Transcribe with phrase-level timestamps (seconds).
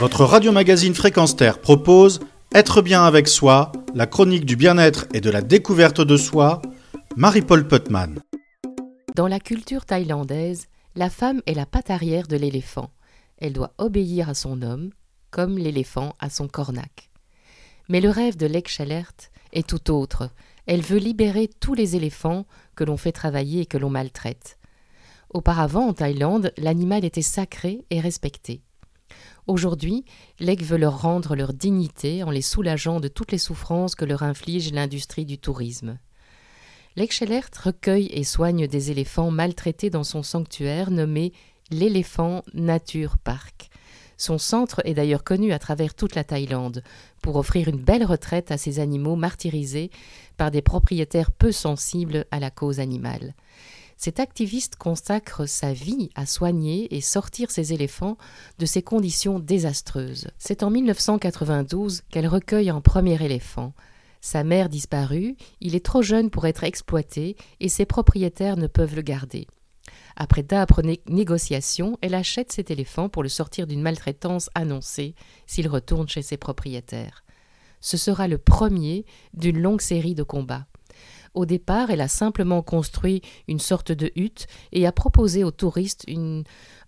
[0.00, 2.20] Votre radio-magazine Fréquence Terre propose
[2.54, 6.62] Être bien avec soi, la chronique du bien-être et de la découverte de soi,
[7.16, 8.20] Marie-Paul Putman.
[9.16, 12.90] Dans la culture thaïlandaise, la femme est la patte arrière de l'éléphant.
[13.38, 14.90] Elle doit obéir à son homme,
[15.32, 17.10] comme l'éléphant à son cornac.
[17.88, 19.16] Mais le rêve de Lek Chalert
[19.52, 20.30] est tout autre.
[20.66, 24.58] Elle veut libérer tous les éléphants que l'on fait travailler et que l'on maltraite.
[25.30, 28.62] Auparavant, en Thaïlande, l'animal était sacré et respecté.
[29.46, 30.04] Aujourd'hui,
[30.40, 34.22] Lek veut leur rendre leur dignité en les soulageant de toutes les souffrances que leur
[34.22, 35.98] inflige l'industrie du tourisme.
[36.96, 41.32] Lek Chalert recueille et soigne des éléphants maltraités dans son sanctuaire nommé
[41.70, 43.70] l'Éléphant Nature Park.
[44.16, 46.82] Son centre est d'ailleurs connu à travers toute la Thaïlande
[47.22, 49.90] pour offrir une belle retraite à ces animaux martyrisés
[50.36, 53.34] par des propriétaires peu sensibles à la cause animale.
[53.98, 58.16] Cet activiste consacre sa vie à soigner et sortir ses éléphants
[58.60, 60.28] de ces conditions désastreuses.
[60.38, 63.74] C'est en 1992 qu'elle recueille un premier éléphant.
[64.20, 68.94] Sa mère disparue, il est trop jeune pour être exploité et ses propriétaires ne peuvent
[68.94, 69.48] le garder.
[70.14, 76.08] Après d'âpres négociations, elle achète cet éléphant pour le sortir d'une maltraitance annoncée s'il retourne
[76.08, 77.24] chez ses propriétaires.
[77.80, 80.66] Ce sera le premier d'une longue série de combats.
[81.38, 86.04] Au départ, elle a simplement construit une sorte de hutte et a proposé aux touristes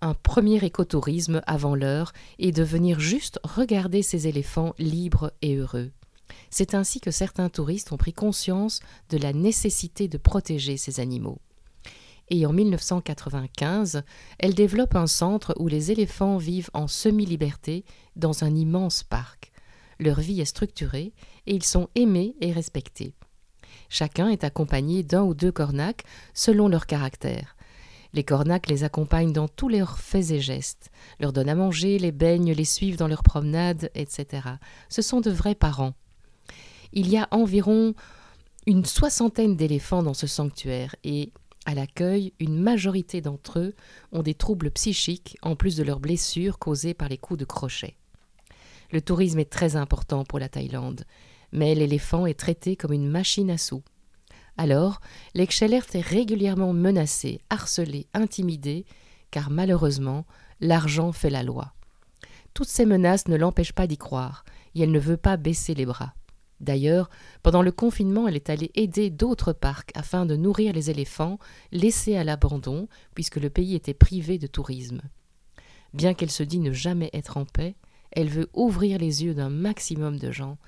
[0.00, 5.90] un premier écotourisme avant l'heure et de venir juste regarder ces éléphants libres et heureux.
[6.48, 11.40] C'est ainsi que certains touristes ont pris conscience de la nécessité de protéger ces animaux
[12.30, 14.02] et en 1995,
[14.38, 17.84] elle développe un centre où les éléphants vivent en semi-liberté
[18.16, 19.50] dans un immense parc.
[19.98, 21.12] Leur vie est structurée
[21.46, 23.14] et ils sont aimés et respectés.
[23.88, 27.56] Chacun est accompagné d'un ou deux cornacs selon leur caractère.
[28.14, 30.90] Les cornacs les accompagnent dans tous leurs faits et gestes,
[31.20, 34.48] leur donnent à manger, les baignent, les suivent dans leurs promenades, etc.
[34.88, 35.94] Ce sont de vrais parents.
[36.92, 37.94] Il y a environ
[38.66, 41.32] une soixantaine d'éléphants dans ce sanctuaire et
[41.66, 43.74] à l'accueil, une majorité d'entre eux
[44.12, 47.94] ont des troubles psychiques en plus de leurs blessures causées par les coups de crochet.
[48.90, 51.04] Le tourisme est très important pour la Thaïlande,
[51.52, 53.82] mais l'éléphant est traité comme une machine à sous.
[54.56, 55.00] Alors,
[55.34, 58.84] l'Excellert est régulièrement menacé, harcelé, intimidé,
[59.30, 60.26] car malheureusement,
[60.60, 61.72] l'argent fait la loi.
[62.54, 64.44] Toutes ces menaces ne l'empêchent pas d'y croire,
[64.74, 66.14] et elle ne veut pas baisser les bras.
[66.60, 67.08] D'ailleurs,
[67.42, 71.38] pendant le confinement, elle est allée aider d'autres parcs afin de nourrir les éléphants
[71.70, 75.02] laissés à l'abandon puisque le pays était privé de tourisme.
[75.94, 77.76] Bien qu'elle se dit ne jamais être en paix,
[78.10, 80.58] elle veut ouvrir les yeux d'un maximum de gens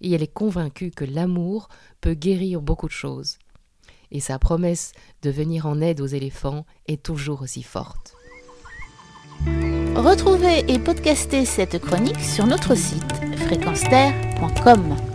[0.00, 1.68] et elle est convaincue que l'amour
[2.00, 3.38] peut guérir beaucoup de choses.
[4.10, 8.14] Et sa promesse de venir en aide aux éléphants est toujours aussi forte.
[9.96, 13.12] Retrouvez et podcastez cette chronique sur notre site
[13.46, 15.13] fréquenceterre.com.